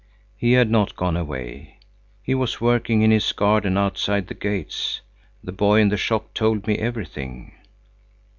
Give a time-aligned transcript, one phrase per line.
[0.35, 1.77] "He had not gone away.
[2.23, 5.01] He was working in his garden outside the gates.
[5.43, 7.53] The boy in the shop told me everything."